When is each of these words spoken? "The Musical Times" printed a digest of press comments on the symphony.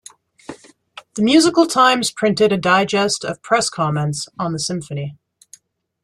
"The 1.13 1.21
Musical 1.21 1.67
Times" 1.67 2.09
printed 2.09 2.51
a 2.51 2.57
digest 2.57 3.23
of 3.23 3.39
press 3.43 3.69
comments 3.69 4.27
on 4.39 4.51
the 4.51 4.57
symphony. 4.57 5.15